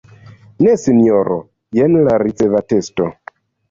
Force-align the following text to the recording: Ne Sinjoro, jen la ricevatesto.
Ne 0.67 0.73
Sinjoro, 0.85 1.39
jen 1.81 2.01
la 2.11 2.19
ricevatesto. 2.27 3.11